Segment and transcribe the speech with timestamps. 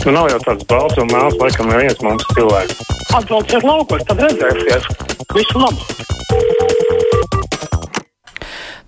[0.00, 2.78] Nu, nav jau tāds balts un melns, laikam, neviens mums cilvēks.
[3.18, 4.86] Atbrauciet laukos, tad redzēsiet.
[5.36, 5.84] Visu labu!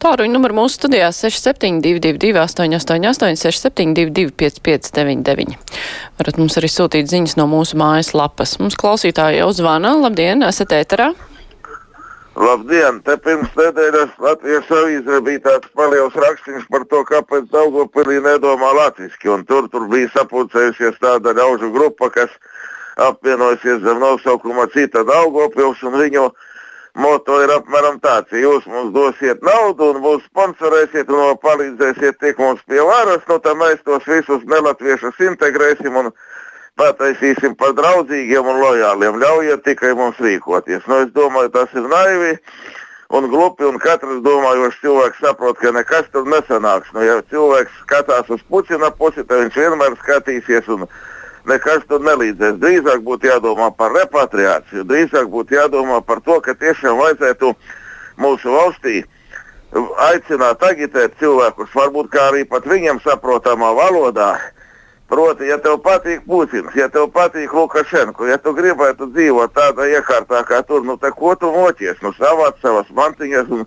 [0.02, 5.60] Tāruņa numuru mūsu studijā 6722, 888, 672, 559,
[6.18, 8.56] varat mums arī sūtīt ziņas no mūsu mājas lapas.
[8.62, 9.92] Mums klausītāji jau zvana.
[10.00, 11.12] Labdien, esat ēterā!
[12.32, 13.02] Labdien!
[13.04, 19.28] Te pirms nedēļas Latvijas avīzē bija tāds paliels rakstīns par to, kāpēc Daugopilī nedomā latviski.
[19.28, 22.32] Un tur, tur bija sapulcējusies tāda ļaužu grupa, kas
[23.04, 26.30] apvienojusies zem nosaukuma cita Daugopils un viņu
[27.04, 32.40] moto ir apmēram tāds, ja jūs mums dosiet naudu un mūs sponsorēsiet un palīdzēsiet tiek
[32.40, 36.12] mums pie varas, nu tad mēs tos visus nelatviešus integrēsim un
[36.80, 39.18] pataisīsim par draudzīgiem un lojāliem.
[39.22, 40.86] Ļaujiet tikai mums rīkoties.
[40.88, 42.36] Nu, es domāju, tas ir naivi
[43.12, 46.92] un glupi, un katrs domājošs cilvēks saprot, ka nekas tur nesanāks.
[46.96, 50.86] Nu, ja cilvēks skatās uz puķina pusi, tad viņš vienmēr skatīsies un
[51.50, 52.60] nekas tur nelīdzēs.
[52.62, 57.52] Drīzāk būtu jādomā par repatriāciju, drīzāk būtu jādomā par to, ka tiešām vajadzētu
[58.22, 59.02] mūsu valstī
[60.08, 64.34] aicināt, agitēt cilvēkus, varbūt kā arī pat viņiem saprotamā valodā.
[65.12, 70.40] Proti, ja tev patīk Putins, ja tev patīk Lukašenko, ja tu gribētu dzīvot tādā iekārtā
[70.48, 73.66] kā tur, nu, ko tu mocies, nu, savāc savas mantiņas un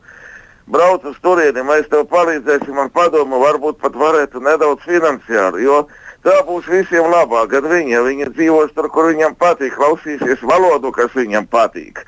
[0.73, 5.85] brauc uz turieni, mēs tev palīdzēsim ar padomu, varbūt pat varētu nedaudz finansiāli, jo
[6.25, 7.99] Tā būs visiem labāk, gan viņa.
[8.01, 12.01] Viņa dzīvos tur, kur viņam patīk, klausīsies valodu, kas viņam patīk.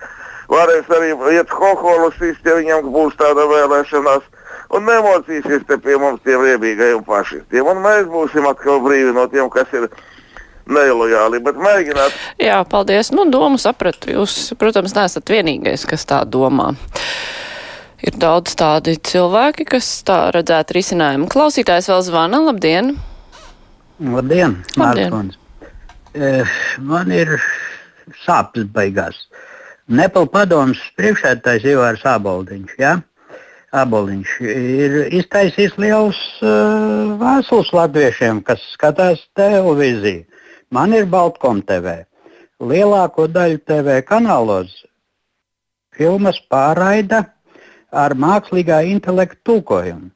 [0.49, 4.25] Varēs arī iet hoholus, ja viņam būs tāda vēlēšanās.
[4.75, 7.67] Un nemocīsies te pie mums tiem riebīgajiem fašistiem.
[7.71, 9.87] Un mēs būsim atkal brīvi no tiem, kas ir
[10.67, 12.15] nelojāli, bet mēģināt.
[12.43, 13.13] Jā, paldies.
[13.15, 14.11] Nu, domu sapratu.
[14.11, 16.73] Jūs, protams, neesat vienīgais, kas tā domā.
[18.03, 21.29] Ir daudz tādi cilvēki, kas tā redzētu risinājumu.
[21.31, 22.43] Klausītājs vēl zvana.
[22.49, 22.93] Labdien!
[23.97, 25.31] Labdien, Mārtiņ!
[26.13, 26.43] E,
[26.85, 27.33] man ir
[28.25, 29.23] sāpes beigās.
[29.87, 32.75] Nepal padomus priekšētājs Ivārs Āboldiņš.
[32.81, 32.97] Ja?
[33.75, 40.23] Aboliņš ir iztaisījis liels uh, vēstules latviešiem, kas skatās televīziju.
[40.71, 42.05] Man ir Baltkom TV.
[42.63, 44.71] Lielāko daļu TV kanālos
[45.91, 47.25] filmas pārraida
[47.91, 50.11] ar mākslīgā intelekta tulkojumu.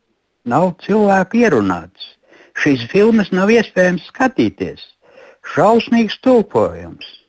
[0.47, 2.16] Nav cilvēku ierunāts
[2.57, 4.81] šīs filmas nav iespējams skatīties.
[5.53, 7.21] Šausmīgs tulkojums.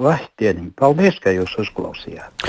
[0.00, 2.44] Vai dieniņ, paldies, ka jūs uzklausījāt.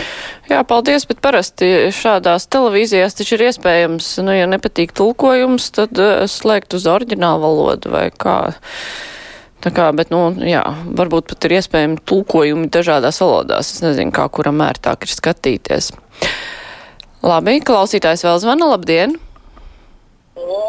[0.47, 6.23] Jā, paldies, bet parasti šādās televīzijās taču ir iespējams, nu, ja nepatīk tulkojums, tad uh,
[6.31, 8.37] slēgt uz oriģinālu valodu vai kā.
[9.61, 10.63] Tā kā, bet, nu, jā,
[10.97, 13.75] varbūt pat ir iespējami tulkojumi dažādās valodās.
[13.75, 15.91] Es nezinu, kā kuram ērtāk ir skatīties.
[17.21, 19.19] Labi, klausītājs vēl zvana, labdien!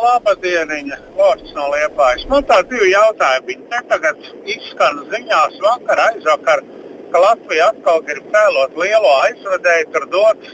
[0.01, 2.25] Labdieniņa, Lords no Liepājas.
[2.31, 3.47] Man tā divi jautājumi.
[3.51, 6.63] Viņi te tagad izskan ziņās vakar, aizvakar,
[7.13, 10.47] ka Latvija atkal grib cēlot lielo aizvedēju, tur dot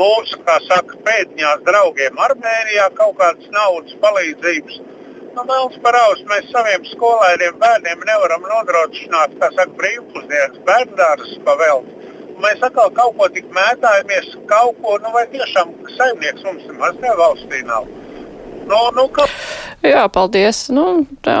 [0.00, 4.80] mūsu, kā saka, pēdņās draugiem Armēnijā kaut kādas naudas palīdzības.
[5.32, 11.88] Nu, Melns paraus, mēs saviem skolēniem bērniem nevaram nodrošināt, kā saka, brīvpusdienas bērndārus pavēlt.
[12.42, 17.12] Mēs atkal kaut ko tik mētājamies, kaut ko, nu vai tiešām saimnieks mums nemaz ne
[17.20, 17.86] valstī nav.
[18.72, 19.26] Nu, nu, ka...
[19.84, 20.64] Jā, paldies.
[20.72, 21.40] Nu, jā,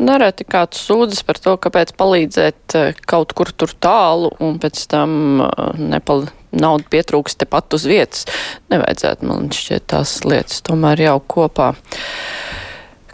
[0.00, 5.42] nereti kāds sūdzas par to, kāpēc palīdzēt eh, kaut kur tur tālu un pēc tam
[5.44, 8.24] eh, nepal naudu pietrūkst tepat uz vietas.
[8.72, 11.74] Nevajadzētu, man šķiet, tās lietas tomēr jau kopā.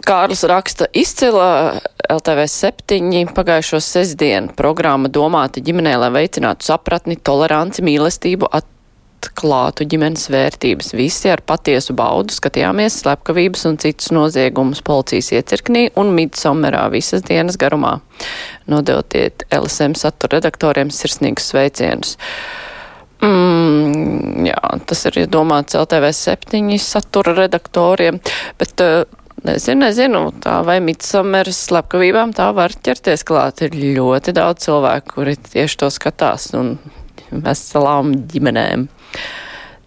[0.07, 8.47] Kārlis raksta izcila LTV 7 pagājušo sestdienu programma domāta ģimenē, lai veicinātu sapratni, toleranci, mīlestību,
[8.47, 8.69] at
[9.17, 10.93] atklātu ģimenes vērtības.
[10.97, 17.57] Visi ar patiesu baudu skatījāmies slepkavības un citus noziegumus policijas iecirknī un midsomerā visas dienas
[17.59, 17.97] garumā.
[18.69, 22.17] Nodotiet LSM satura redaktoriem sirsnīgus sveicienus.
[23.23, 28.21] Mm, jā, tas ir domāts LTV septiņi satura redaktoriem,
[28.59, 29.01] bet uh,
[29.47, 33.61] Nezinu, nezinu, tā vai midsomeras slepkavībām tā var ķerties klāt.
[33.63, 36.73] Ir ļoti daudz cilvēku, kuri tieši to skatās un
[37.29, 38.87] veselām ģimenēm.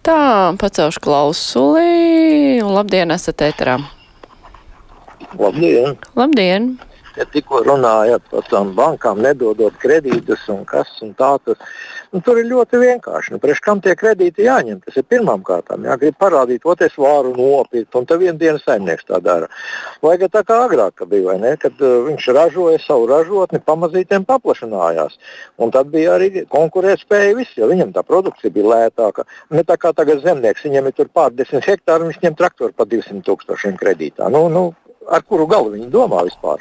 [0.01, 0.19] Tā,
[0.57, 2.61] pacelšu klausuli.
[2.65, 3.77] Labdien, esat ēterā.
[5.37, 5.99] Labdien!
[6.17, 6.71] Labdien!
[7.17, 11.59] Ja tikko runājāt par tām bankām, nedodot kredītus un kas un tā, tas
[12.11, 13.31] Nu, tur ir ļoti vienkārši.
[13.31, 14.81] Nu, Priekš kam tie kredīti jāņem?
[14.83, 15.85] Tas ir pirmām kārtām.
[15.87, 19.47] Jā, grib parādīt, ko es varu nopirkt, un tad vienu dienu saimnieks tā dara.
[20.03, 25.15] Vai tā kā agrāk bija, ne, kad uh, viņš ražoja savu ražotni, pamazītiem paplašinājās.
[25.63, 29.23] Un tad bija arī konkurētspēja viss, jo viņam tā produkcija bija lētāka.
[29.55, 33.23] Ne tā kā tagad zemnieks, viņam ir tur pārdesmit hektāri, viņš ņem traktoru par 200
[33.23, 34.27] tūkstošiem kredītā.
[34.35, 34.67] Nu, nu,
[35.07, 36.59] ar kuru galu viņi domā vispār?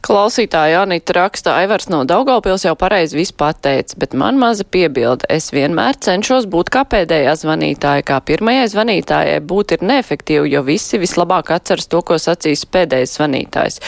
[0.00, 5.28] Klausītāja Anita raksta, Aivars no Daugaupils jau pareizi visu pateica, bet man maza piebilda.
[5.28, 11.00] Es vienmēr cenšos būt kā pēdējā zvanītāja, kā pirmajai zvanītājai būt ir neefektīvi, jo visi
[11.02, 13.80] vislabāk atceras to, ko sacīs pēdējais zvanītājs.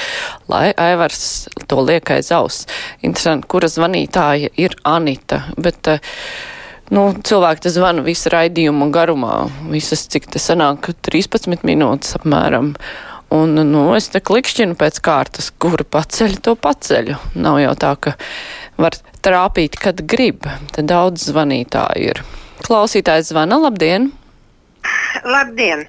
[0.53, 1.23] Lai Aivars
[1.71, 2.67] to liek aiz auss.
[3.01, 5.97] Interesanti, kura zvanītāja ir Anita, bet.
[6.93, 12.75] Nu, cilvēki zvana visu raidījumu garumā, visas, cik te sanāk, 13 minūtes apmēram.
[13.33, 17.17] Un, nu, es te klikšķinu pēc kārtas, kuru paceļu, to paceļu.
[17.41, 18.13] Nav jau tā, ka
[18.81, 20.45] var trāpīt, kad grib.
[20.75, 22.23] Te daudz zvanītāju ir.
[22.67, 24.11] Klausītājs zvana, labdien!
[25.25, 25.87] Labdien!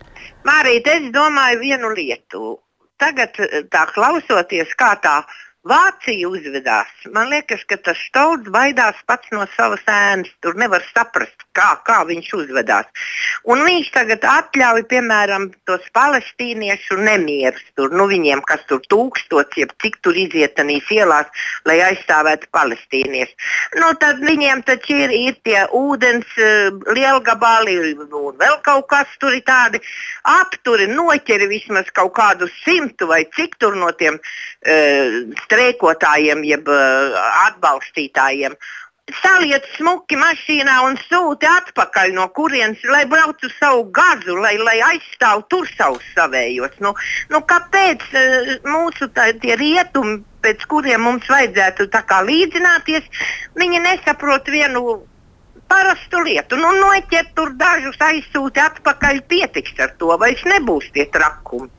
[0.48, 2.58] Mārīt, es domāju vienu lietu.
[3.02, 3.36] Tagad
[3.72, 5.22] tā klausoties, kā tā
[5.68, 6.92] Vācija uzvedās.
[7.16, 10.32] Man liekas, ka tas stūris baidās pats no savas ēnas.
[10.44, 12.90] Tur nevar saprast, kā, kā viņš uzvedās.
[13.50, 17.64] Un viņš tagad atļauj, piemēram, tos palestīniešu nemierus.
[17.78, 21.30] Tur, nu, viņiem, kas tur tūkstots, jeb cik tur iziet tanīs ielās,
[21.68, 23.52] lai aizstāvētu palestīniešus.
[23.82, 29.36] Nu, tad viņiem taču ir, ir tie ūdens uh, lielgabali un vēl kaut kas tur
[29.36, 29.82] ir tādi
[30.30, 34.20] apturi, noķeri vismaz kaut kādu simtu vai cik tur no tiem.
[34.64, 37.18] Uh, streikotājiem, jeb uh,
[37.48, 38.56] atbalstītājiem.
[39.12, 45.44] Saliet smuki mašīnā un sūti atpakaļ no kurienes, lai braucu savu gazu, lai, lai aizstāvu
[45.52, 46.78] tur savus savējos.
[46.80, 46.94] Nu,
[47.34, 49.28] nu, kāpēc uh, mūsu tā,
[49.60, 51.90] rietumi, pēc kuriem mums vajadzētu
[52.30, 53.12] līdzināties,
[53.60, 55.02] viņi nesaprot vienu
[55.72, 56.58] parastu lietu.
[56.60, 61.72] Nu, noķert tur dažus aizsūti atpakaļ, pietiks ar to, vai es nebūs tie trakumi.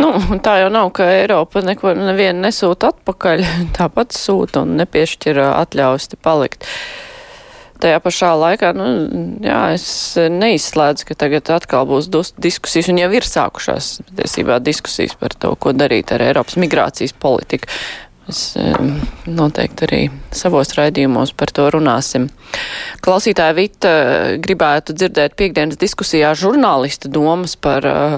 [0.00, 0.10] Nu,
[0.44, 3.44] tā jau nav, ka Eiropa neko nevienu nesūta atpakaļ,
[3.78, 6.68] tāpat sūta un nepiešķir atļaus te palikt.
[7.82, 8.86] Tajā pašā laikā, nu,
[9.44, 9.86] jā, es
[10.16, 12.06] neizslēdzu, ka tagad atkal būs
[12.40, 17.68] diskusijas, un jau ir sākušās, tiesībā, diskusijas par to, ko darīt ar Eiropas migrācijas politiku.
[18.24, 18.54] Mēs
[19.28, 19.98] noteikti arī
[20.32, 22.30] savos raidījumos par to runāsim.
[23.04, 23.90] Klausītāja Vita
[24.40, 28.16] gribētu dzirdēt piekdienas diskusijā žurnālista domas par uh,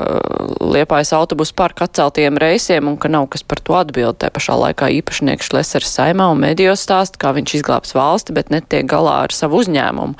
[0.62, 4.20] Liepājas autobusu parku atceltiem reisiem un ka nav kas par to atbild.
[4.22, 8.86] Tā pašā laikā īpašnieks Šlesers saimā un medijos stāsta, kā viņš izglābs valsti, bet netiek
[8.86, 10.14] galā ar savu uzņēmumu,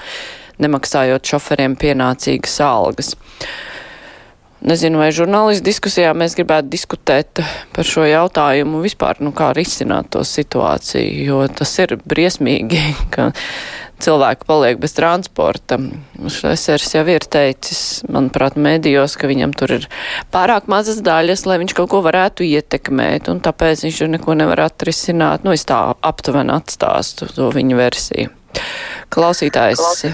[0.67, 3.15] nemaksājot šoferiem pienācīgas algas.
[4.65, 7.43] Nezinu, vai žurnālistu diskusijā mēs gribētu diskutēt
[7.77, 12.81] par šo jautājumu vispār, nu kā risināt to situāciju, jo tas ir briesmīgi,
[13.15, 13.29] ka
[14.01, 15.79] cilvēki paliek bez transporta.
[16.33, 19.89] Šesers jau ir teicis, manuprāt, medijos, ka viņam tur ir
[20.33, 24.67] pārāk mazas daļas, lai viņš kaut ko varētu ietekmēt, un tāpēc viņš jau neko nevar
[24.71, 25.45] atrisināt.
[25.45, 28.33] Nu, es tā aptuveni atstāstu to viņa versiju.
[29.13, 30.07] Klausītājs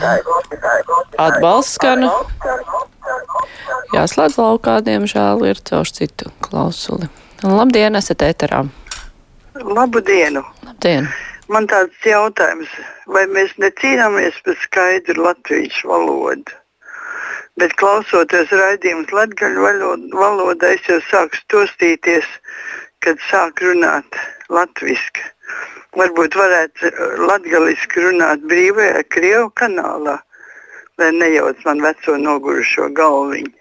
[1.15, 2.11] atbalsts skanu.
[3.93, 7.09] Jāslēdz laukā, diemžēl, ir caur citu klausuli.
[7.43, 8.63] Labdien, esat ēterā.
[9.59, 10.45] Labu dienu.
[10.65, 11.09] Labdien.
[11.53, 12.71] Man tāds jautājums,
[13.13, 16.55] vai mēs necīnāmies par skaidru latviešu valodu?
[17.61, 19.67] Bet klausoties raidījumus latgaļu
[20.17, 22.25] valodā, es jau sāku stostīties,
[23.05, 24.17] kad sāk runāt
[24.49, 25.27] latviski.
[25.99, 26.93] Varbūt varētu
[27.29, 30.17] latgaliski runāt brīvajā Krievu kanālā,
[31.01, 33.59] lai nejauc man veco nogurušo galviņu.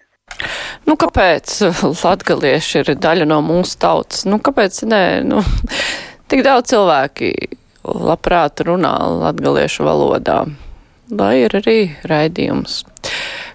[0.88, 1.58] Nu, kāpēc
[2.04, 4.26] latgalieši ir daļa no mūsu tautas?
[4.28, 5.04] Nu, kāpēc nē?
[5.28, 5.44] Nu,
[6.32, 7.34] tik daudz cilvēki
[7.84, 10.44] labprāt runā latgaliešu valodā,
[11.12, 12.84] lai ir arī raidījums.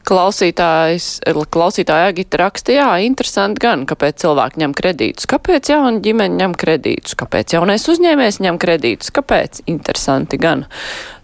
[0.06, 1.06] Klausītājs,
[1.50, 7.16] klausītāja Agita raksta, jā, interesanti gan, kāpēc cilvēki ņem kredītus, kāpēc jauna ģimene ņem kredītus,
[7.18, 10.62] kāpēc jaunais uzņēmējs ņem kredītus, kāpēc interesanti gan.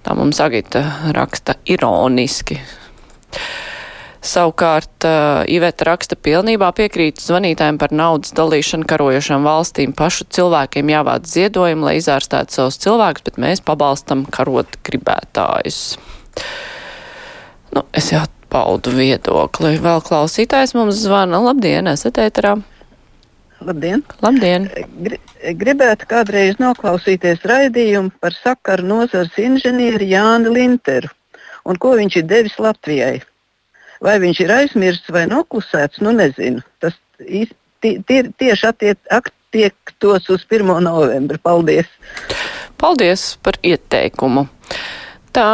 [0.02, 0.82] Tā mums Agita
[1.14, 2.59] raksta ironiski.
[4.23, 9.94] Savukārt uh, Iveta raksta pilnībā piekrīt zvanītājiem par naudas dalīšanu karojošām valstīm.
[9.99, 15.80] Pašu cilvēkiem jāvāc ziedojumi, lai izārstētu savus cilvēkus, bet mēs pabalstam karot gribētājus.
[17.75, 19.75] Nu, es jau paudu viedokli.
[19.82, 21.42] Vēl klausītājs mums zvana.
[21.42, 22.61] Labdien, esat ēterā.
[23.62, 24.04] Labdien!
[24.23, 24.69] Labdien.
[25.62, 31.11] Gribētu kādreiz noklausīties raidījumu par sakaru nozars inženieri Jāni Linteru
[31.69, 33.21] un ko viņš ir devis Latvijai.
[34.02, 36.62] Vai viņš ir aizmirsts vai noklusēts, nu nezinu.
[36.83, 37.47] Tas tie,
[37.78, 40.73] tie, tieši attiek, attiektos uz 1.
[40.83, 41.38] novembri.
[41.38, 41.90] Paldies!
[42.83, 44.49] Paldies par ieteikumu!
[45.33, 45.47] Tā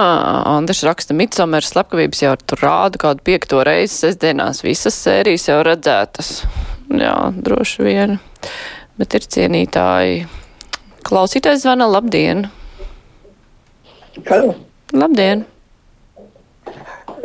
[0.48, 4.64] Andris raksta, Midsomers slepkavības jau tur rāda kādu piekto reizi sestdienās.
[4.66, 6.40] Visas sērijas jau redzētas.
[6.88, 8.16] Jā, droši vien.
[8.98, 10.22] Bet ir cienītāji.
[11.04, 12.46] Klausītājs zvana, labdien!
[14.28, 14.54] Halo.
[14.96, 15.44] Labdien!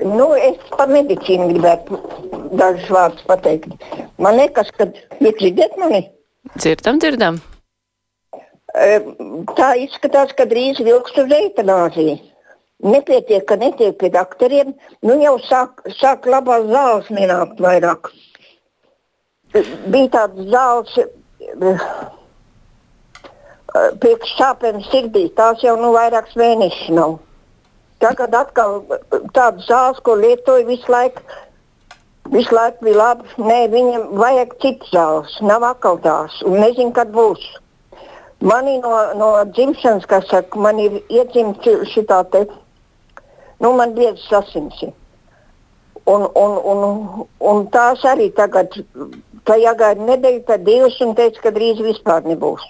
[0.03, 1.99] Nu, es par medicīnu gribētu
[2.59, 3.71] dažus vārdus pateikt.
[4.21, 4.89] Man liekas, ka
[5.23, 6.03] jūs dzirdat mani?
[6.57, 7.39] Dzirdam, dzirdam.
[8.73, 8.99] E,
[9.55, 12.17] Tā izskatās, ka drīz vilks uz eitanāziju.
[12.83, 14.73] Nepietiek, ka netiek pie doktoriem.
[15.07, 18.11] Nu jau sāk, sāk labās zāles nenākt vairāk.
[19.53, 20.95] Bija tāds zāles
[23.73, 25.27] priekšsāpēm sirdī.
[25.37, 27.17] Tās jau nu vairākus mēnešus nav.
[28.03, 28.81] Tagad atkal
[29.35, 31.21] tādas zāles, ko lietoju visu laiku.
[32.33, 33.29] Visu laiku bija labi.
[33.37, 35.37] Nē, viņam vajag citas zāles.
[35.45, 36.39] Nav atkal tās.
[36.47, 37.45] Nezinu, kad būs.
[38.43, 42.23] Manī no, no dzimšanas, kas saka, man ir iedzimta šī tā
[43.63, 44.81] nu, man biezas asins.
[44.83, 44.91] ir.
[46.05, 48.75] Un, un, un, un tās arī tagad,
[49.45, 52.63] tā jāgaida nedēļa, tad divas, un teica, ka drīz vispār nebūs.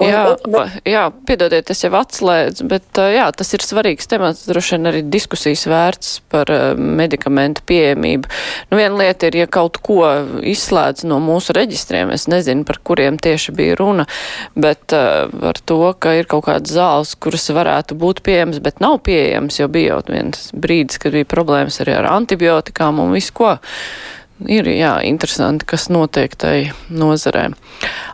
[0.00, 4.46] Un Jā, es- bet- jā, piedodiet, es jau atslēdzu, bet jā, tas ir svarīgs temats,
[4.48, 6.46] droši vien arī diskusijas vērts par
[6.76, 8.24] medikamentu pieejamību.
[8.70, 10.00] Nu, viena lieta ir, ja kaut ko
[10.40, 14.06] izslēdz no mūsu reģistriem, es nezinu, par kuriem tieši bija runa,
[14.56, 18.98] bet uh, par to, ka ir kaut kādas zāles, kuras varētu būt pieejamas, bet nav
[19.04, 23.58] pieejamas, jo bija jau viens brīdis, kad bija problēmas arī ar antibiotikām un visu ko.
[24.50, 27.50] Ir, jā, interesanti, kas notiek tai nozarē.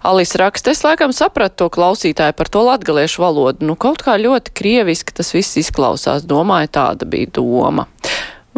[0.06, 3.68] Alis raksta, es laikam sapratu to klausītāju par to latgaliešu valodu.
[3.68, 6.26] Nu, kaut kā ļoti krieviski tas viss izklausās.
[6.28, 7.86] Domāju, tāda bija doma.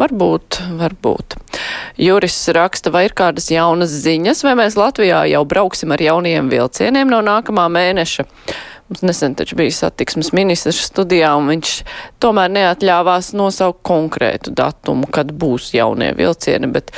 [0.01, 1.37] Varbūt, varbūt.
[2.01, 7.11] Juris raksta, vai ir kādas jaunas ziņas, vai mēs Latvijā jau brauksim ar jauniem vilcieniem
[7.11, 8.25] no nākamā mēneša.
[8.89, 11.75] Mums nesen taču bija satiksmes ministrs studijā, un viņš
[12.23, 16.91] tomēr neatļāvās nosaukt konkrētu datumu, kad būs jaunie vilcieni, bet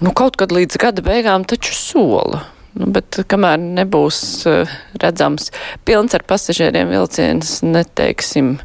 [0.00, 2.44] nu, kaut kad līdz gada beigām taču sola.
[2.76, 4.18] Nu, bet kamēr nebūs
[4.50, 5.48] uh, redzams
[5.88, 8.58] pilns ar pasažieriem vilciens, neteiksim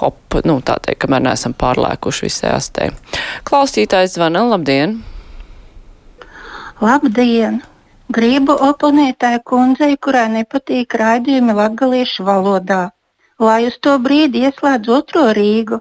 [0.00, 2.90] hop, nu tā teikt, kamēr neesam pārlēkuši visai astē.
[3.46, 4.98] Klausītājs zvana, labdien!
[6.82, 7.62] Labdien!
[8.12, 12.82] Gribu oponēt tai kundzei, kurai nepatīk raidījumi latgaliešu valodā,
[13.42, 15.80] lai uz to brīdi ieslēdz otro Rīgu.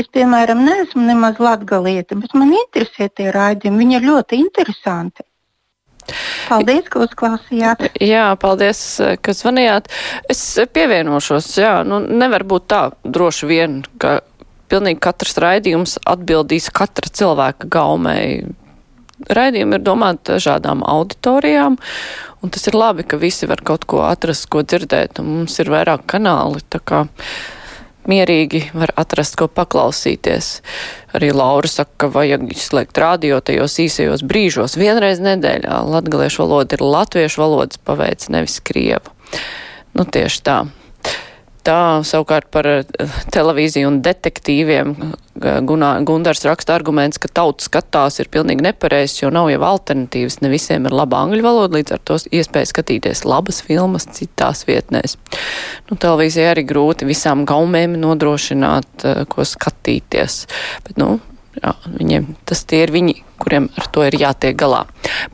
[0.00, 3.82] Es, piemēram, neesmu nemaz latgalieta, bet man interesē tie raidījumi.
[3.84, 5.26] Viņi ir ļoti interesanti.
[6.48, 7.84] Paldies, ka uzklausījāt.
[8.02, 8.80] Jā, paldies,
[9.22, 9.90] ka zvanījāt.
[10.32, 10.40] Es
[10.74, 14.20] pievienošos, jā, nu nevar būt tā droši vien, ka
[14.70, 18.42] pilnīgi katrs raidījums atbildīs katra cilvēka gaumei.
[19.28, 21.76] Raidījumi ir domāti dažādām auditorijām,
[22.40, 25.68] un tas ir labi, ka visi var kaut ko atrast, ko dzirdēt, un mums ir
[25.72, 26.62] vairāk kanāli,
[28.10, 30.50] mierīgi var atrast, ko paklausīties.
[31.16, 34.78] Arī Laura saka, ka vajag izslēgt radio tajos īsajos brīžos.
[34.80, 39.14] Vienreiz nedēļā latgaliešu valoda ir latviešu valodas paveic, nevis krievu.
[39.94, 40.60] Nu, tieši tā.
[41.66, 42.84] Tā savukārt par eh,
[43.34, 44.94] televīziju un detektīviem
[45.40, 50.40] Gunā, Gundars raksta arguments, ka tautas skatās ir pilnīgi nepareizs, jo nav jau alternatīvas.
[50.44, 55.16] Ne visiem ir laba angļu valoda, līdz ar to iespēja skatīties labas filmas citās vietnēs.
[55.88, 60.42] Nu, televīzija arī grūti visām gaumēm nodrošināt, eh, ko skatīties.
[60.84, 61.16] Bet, nu,
[61.58, 64.84] jā, viņiem tas tie ir viņi, kuriem ar to ir jātiek galā.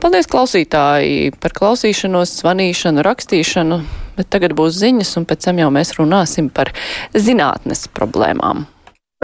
[0.01, 3.81] Paldies klausītāji par klausīšanos, zvanīšanu, rakstīšanu,
[4.17, 6.73] bet tagad būs ziņas, un pēc tam jau mēs runāsim par
[7.13, 8.65] zinātnes problēmām.